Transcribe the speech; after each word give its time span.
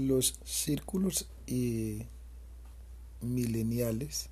Los 0.00 0.38
círculos 0.44 1.28
mileniales, 3.20 4.30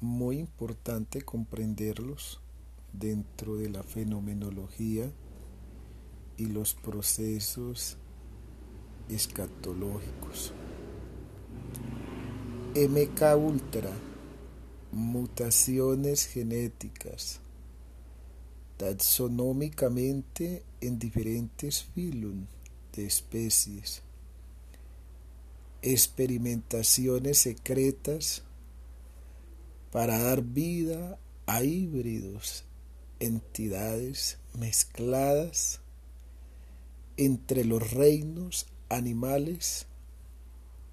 muy 0.00 0.38
importante 0.38 1.22
comprenderlos 1.22 2.40
dentro 2.92 3.56
de 3.56 3.68
la 3.68 3.82
fenomenología 3.82 5.10
y 6.36 6.46
los 6.46 6.74
procesos 6.74 7.96
escatológicos. 9.08 10.52
MK 12.76 13.36
Ultra, 13.36 13.90
mutaciones 14.92 16.26
genéticas, 16.26 17.40
taxonómicamente 18.76 20.62
en 20.80 21.00
diferentes 21.00 21.82
filum 21.82 22.46
de 22.94 23.04
especies, 23.04 24.04
experimentaciones 25.82 27.38
secretas 27.38 28.42
para 29.92 30.18
dar 30.18 30.42
vida 30.42 31.18
a 31.46 31.62
híbridos, 31.62 32.64
entidades 33.20 34.38
mezcladas 34.54 35.80
entre 37.16 37.64
los 37.64 37.92
reinos 37.92 38.66
animales, 38.88 39.86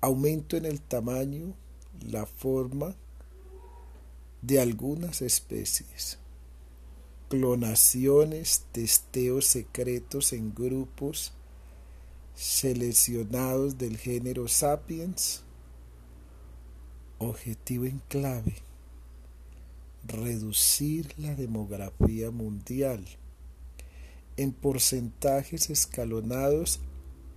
aumento 0.02 0.58
en 0.58 0.66
el 0.66 0.82
tamaño, 0.82 1.56
la 2.02 2.26
forma 2.26 2.96
de 4.42 4.60
algunas 4.60 5.22
especies, 5.22 6.20
clonaciones, 7.30 8.66
testeos 8.72 9.46
secretos 9.46 10.34
en 10.34 10.54
grupos 10.54 11.34
seleccionados 12.36 13.78
del 13.78 13.98
género 13.98 14.48
sapiens, 14.48 15.42
objetivo 17.18 17.86
en 17.86 18.02
clave, 18.10 18.56
reducir 20.06 21.14
la 21.18 21.34
demografía 21.34 22.30
mundial 22.32 23.06
en 24.38 24.52
porcentajes 24.52 25.70
escalonados 25.70 26.82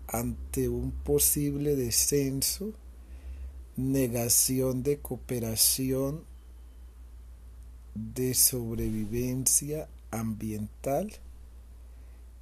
ante 0.09 0.69
un 0.69 0.91
posible 0.91 1.77
descenso, 1.77 2.73
negación 3.77 4.83
de 4.83 4.99
cooperación 4.99 6.25
de 7.95 8.35
sobrevivencia 8.35 9.89
ambiental 10.11 11.13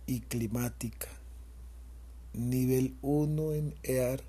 y 0.07 0.21
climática. 0.21 1.09
Nivel 2.37 2.97
1 3.01 3.55
en 3.55 3.75
EAR 3.83 4.23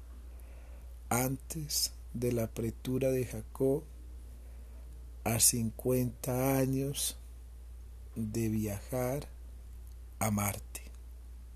antes 1.09 1.93
de 2.13 2.31
la 2.31 2.43
apertura 2.43 3.11
de 3.11 3.25
Jacob 3.25 3.83
a 5.25 5.39
50 5.41 6.57
años 6.57 7.17
de 8.15 8.47
viajar 8.47 9.27
a 10.19 10.31
Marte. 10.31 10.86